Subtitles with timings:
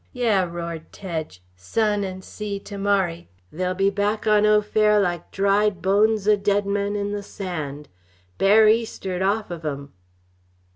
[0.13, 1.43] "Yeh!" roared Tedge.
[1.55, 6.35] "Sun and sea to morry they'll be back on Au Fer like dried bones o'
[6.35, 7.87] dead men in the sand!
[8.39, 9.93] Bear east'ard off of 'em!"